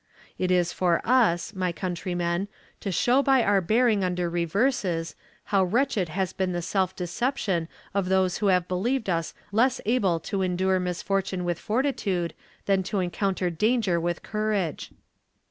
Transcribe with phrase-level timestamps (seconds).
[0.39, 2.47] It is for us, my countrymen,
[2.79, 8.09] to show by our bearing under reverses, how wretched has been the self deception of
[8.09, 12.33] those who have believed us less able to endure misfortune with fortitude
[12.65, 14.89] than to encounter danger with courage.